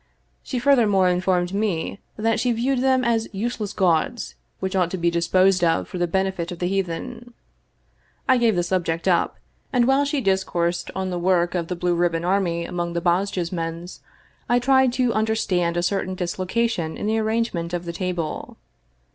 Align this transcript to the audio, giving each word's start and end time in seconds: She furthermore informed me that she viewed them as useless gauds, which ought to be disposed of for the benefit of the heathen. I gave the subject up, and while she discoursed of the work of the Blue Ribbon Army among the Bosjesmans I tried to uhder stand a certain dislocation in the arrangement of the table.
She 0.41 0.57
furthermore 0.57 1.07
informed 1.09 1.53
me 1.53 1.99
that 2.17 2.39
she 2.39 2.51
viewed 2.51 2.81
them 2.81 3.05
as 3.05 3.27
useless 3.31 3.71
gauds, 3.71 4.33
which 4.59 4.75
ought 4.75 4.89
to 4.89 4.97
be 4.97 5.11
disposed 5.11 5.63
of 5.63 5.87
for 5.87 5.99
the 5.99 6.07
benefit 6.07 6.51
of 6.51 6.57
the 6.57 6.65
heathen. 6.65 7.35
I 8.27 8.37
gave 8.39 8.55
the 8.55 8.63
subject 8.63 9.07
up, 9.07 9.35
and 9.71 9.85
while 9.85 10.03
she 10.05 10.19
discoursed 10.19 10.89
of 10.95 11.09
the 11.11 11.19
work 11.19 11.53
of 11.53 11.67
the 11.67 11.75
Blue 11.75 11.93
Ribbon 11.93 12.25
Army 12.25 12.65
among 12.65 12.93
the 12.93 13.01
Bosjesmans 13.01 13.99
I 14.49 14.57
tried 14.57 14.91
to 14.93 15.11
uhder 15.11 15.37
stand 15.37 15.77
a 15.77 15.83
certain 15.83 16.15
dislocation 16.15 16.97
in 16.97 17.05
the 17.05 17.19
arrangement 17.19 17.71
of 17.71 17.85
the 17.85 17.93
table. 17.93 18.57